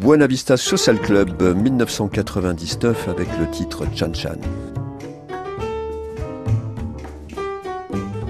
[0.00, 4.36] Buena Vista Social Club 1999 avec le titre Chan Chan.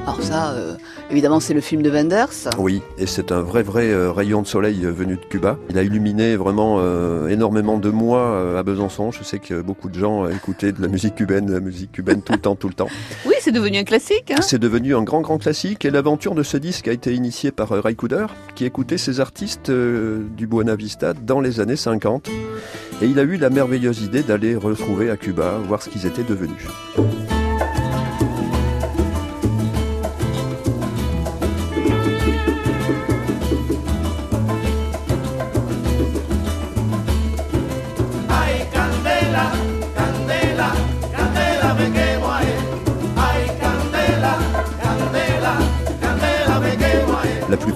[0.02, 0.76] Alors ça, euh,
[1.10, 2.50] évidemment, c'est le film de Wenders.
[2.58, 5.58] Oui, et c'est un vrai, vrai euh, rayon de soleil euh, venu de Cuba.
[5.70, 6.78] Il a illuminé vraiment
[7.28, 9.10] énormément de mois à Besançon.
[9.10, 12.32] Je sais que beaucoup de gens écoutaient de la musique cubaine, la musique cubaine tout
[12.32, 12.88] le temps, tout le temps.
[13.26, 14.30] Oui, c'est devenu un classique.
[14.30, 15.84] Hein c'est devenu un grand, grand classique.
[15.84, 19.70] Et l'aventure de ce disque a été initiée par Ray Cooder, qui écoutait ces artistes
[19.70, 22.28] du Buena Vista dans les années 50.
[23.00, 26.24] Et il a eu la merveilleuse idée d'aller retrouver à Cuba, voir ce qu'ils étaient
[26.24, 26.66] devenus.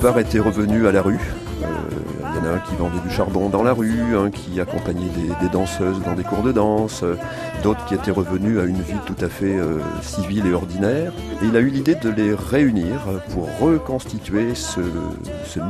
[0.02, 1.20] Plupart étaient revenus à la rue.
[1.62, 1.66] Euh,
[2.28, 5.08] il y en a un qui vendait du charbon dans la rue, un qui accompagnait
[5.40, 7.14] des, danseuses dans des cours de danse, euh,
[7.62, 11.12] d'autres qui étaient revenus à une vie tout à fait euh, civile et ordinaire.
[11.40, 12.96] Et il a eu l'idée de les réunir
[13.30, 14.80] pour reconstituer ce,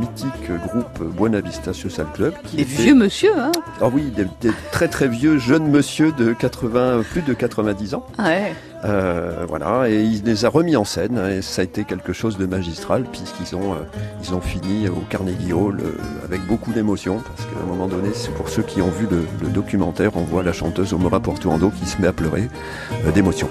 [0.01, 2.33] mythique groupe Buena Vista Social Club.
[2.45, 3.53] Qui des vieux monsieur, hein
[3.83, 8.07] Ah oui, des, très très vieux jeunes monsieur de 80, plus de 90 ans.
[8.19, 8.55] Ouais.
[8.85, 12.37] Euh, voilà, et il les a remis en scène, et ça a été quelque chose
[12.37, 13.77] de magistral, puisqu'ils ont, euh,
[14.25, 15.93] ils ont fini au Carnegie Hall euh,
[16.25, 20.17] avec beaucoup d'émotion, parce qu'à un moment donné, pour ceux qui ont vu le, documentaire,
[20.17, 22.49] on voit la chanteuse Omora Portuando qui se met à pleurer
[23.15, 23.49] d'émotion.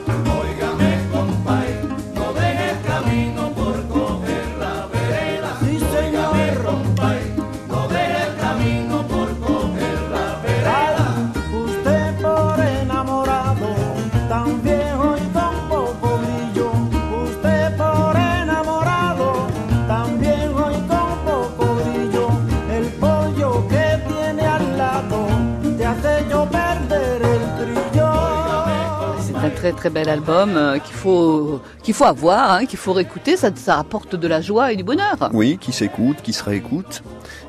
[29.49, 33.37] Très très bel album euh, qu'il faut qu'il faut avoir, hein, qu'il faut réécouter.
[33.37, 35.29] Ça, ça apporte de la joie et du bonheur.
[35.33, 37.01] Oui, qui s'écoute, qui se réécoute.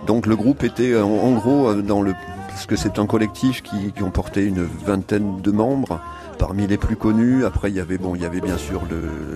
[0.07, 2.15] Donc le groupe était euh, en, gros euh, dans le
[2.49, 6.01] parce que c'est un collectif qui, qui ont porté une vingtaine de membres
[6.39, 7.45] parmi les plus connus.
[7.45, 8.83] Après, il y avait bon, il y avait bien sûr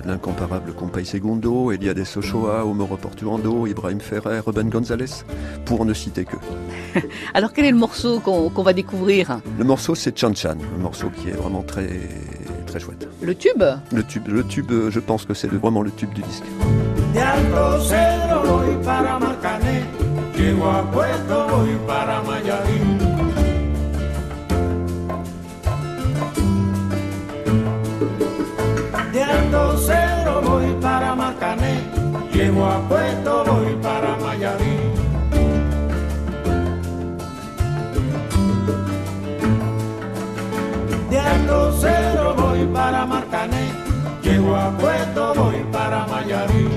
[0.04, 5.24] l'incomparable Compay Segundo, Eliade Sochoa, Omoro Portuando, Ibrahim Ferrer, Ruben Gonzalez,
[5.64, 6.36] pour ne citer que.
[7.34, 9.38] Alors, quel est le morceau qu'on va découvrir?
[9.56, 11.88] Le morceau, c'est Chan Chan, un morceau qui est vraiment très
[12.76, 13.08] très chouette.
[13.22, 16.44] Le tube Le tube, le tube, je pense que c'est vraiment le tube du disque.
[17.14, 19.82] De Alto Cedro voy para Marcané,
[20.36, 22.20] llego a Puerto voy para
[42.76, 43.70] para Marcané,
[44.22, 46.68] llego a Puerto voy para Mayarí.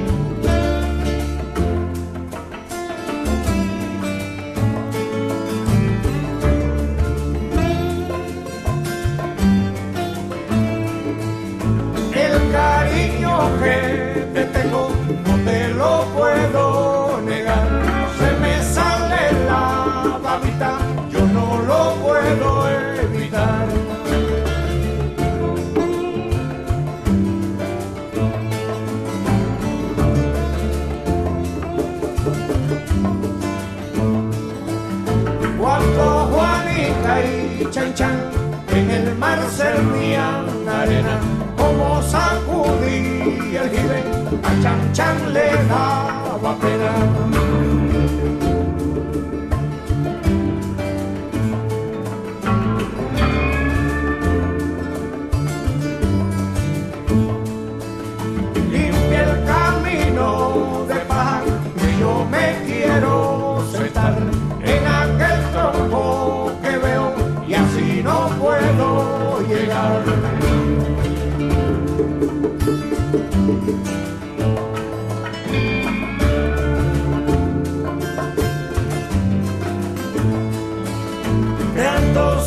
[12.25, 14.91] El cariño que te tengo
[15.25, 17.67] no te lo puedo negar.
[18.17, 20.71] Se me sale la babita,
[21.11, 22.88] yo no lo puedo.
[37.89, 41.19] En el mar servían arena,
[41.57, 44.03] como sacudía el jibe,
[44.43, 47.68] a Chan Chan le daba pena.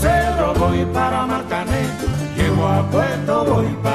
[0.00, 1.86] Cerro voy para Marcané,
[2.36, 3.91] llego a Puerto voy para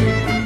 [0.00, 0.39] Cerro voy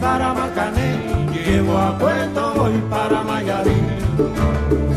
[0.00, 4.89] para Macané, llevo a Puerto, voy para Mayarín.